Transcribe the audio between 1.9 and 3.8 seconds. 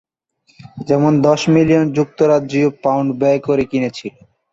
যুক্তরাজ্যীয় pound ব্যায় করে